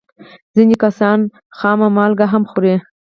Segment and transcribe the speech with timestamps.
[0.55, 1.19] ځینې کسان
[1.57, 2.75] خامه مالګه هم خوري.